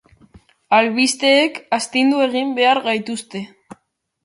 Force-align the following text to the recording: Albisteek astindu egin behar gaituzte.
Albisteek 0.77 1.59
astindu 1.79 2.25
egin 2.29 2.57
behar 2.61 2.83
gaituzte. 2.91 3.47